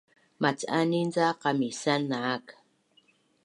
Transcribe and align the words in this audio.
Mac’anin 0.41 1.09
ca 1.15 1.27
qamisan 1.41 2.01
naak 2.09 2.45